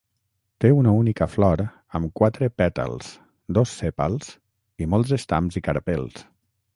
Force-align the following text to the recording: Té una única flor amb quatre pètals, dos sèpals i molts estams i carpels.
Té 0.63 0.69
una 0.75 0.91
única 0.99 1.25
flor 1.33 1.61
amb 1.99 2.09
quatre 2.21 2.49
pètals, 2.61 3.11
dos 3.59 3.77
sèpals 3.83 4.31
i 4.85 4.89
molts 4.95 5.17
estams 5.19 5.61
i 5.63 5.67
carpels. 5.69 6.23